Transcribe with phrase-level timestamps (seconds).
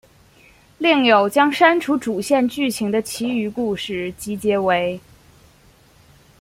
[0.79, 4.99] 另有将删除主线剧情的其余故事集结为。